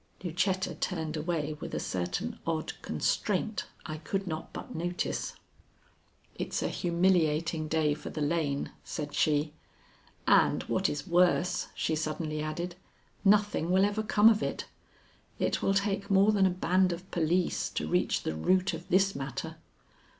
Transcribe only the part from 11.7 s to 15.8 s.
she suddenly added, "nothing will ever come of it. It will